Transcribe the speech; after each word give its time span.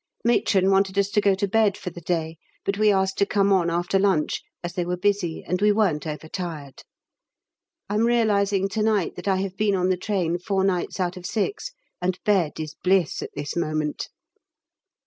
Matron 0.25 0.71
wanted 0.71 0.97
us 0.97 1.11
to 1.11 1.21
go 1.21 1.35
to 1.35 1.47
bed 1.47 1.77
for 1.77 1.91
the 1.91 2.01
day; 2.01 2.37
but 2.65 2.79
we 2.79 2.91
asked 2.91 3.19
to 3.19 3.25
come 3.27 3.53
on 3.53 3.69
after 3.69 3.99
lunch, 3.99 4.41
as 4.63 4.73
they 4.73 4.83
were 4.83 4.97
busy 4.97 5.43
and 5.45 5.61
we 5.61 5.71
weren't 5.71 6.07
overtired. 6.07 6.81
I'm 7.87 8.07
realising 8.07 8.67
to 8.69 8.81
night 8.81 9.13
that 9.15 9.27
I 9.27 9.35
have 9.35 9.55
been 9.55 9.75
on 9.75 9.89
the 9.89 9.97
train 9.97 10.39
four 10.39 10.63
nights 10.63 10.99
out 10.99 11.17
of 11.17 11.27
six, 11.27 11.69
and 12.01 12.17
bed 12.23 12.59
is 12.59 12.73
bliss 12.83 13.21
at 13.21 13.29
this 13.35 13.55
moment. 13.55 14.07